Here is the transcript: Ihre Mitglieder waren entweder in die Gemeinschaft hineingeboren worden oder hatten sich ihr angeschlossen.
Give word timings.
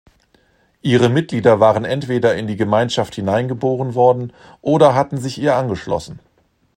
Ihre 0.81 1.09
Mitglieder 1.09 1.59
waren 1.59 1.85
entweder 1.85 2.33
in 2.35 2.47
die 2.47 2.55
Gemeinschaft 2.55 3.13
hineingeboren 3.13 3.93
worden 3.93 4.33
oder 4.61 4.95
hatten 4.95 5.19
sich 5.19 5.37
ihr 5.37 5.55
angeschlossen. 5.55 6.17